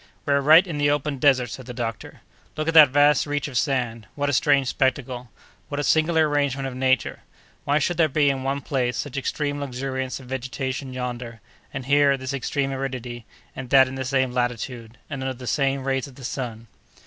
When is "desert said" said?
1.19-1.67